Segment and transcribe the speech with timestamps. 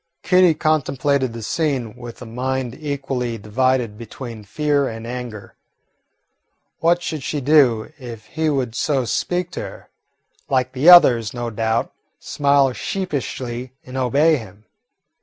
[0.23, 5.53] Kitty contemplated the scene with a mind equally divided between fear and anger.
[6.79, 9.89] What should she do if he should so speak to her?
[10.49, 14.65] Like the others, no doubt, smile sheepishly and obey him.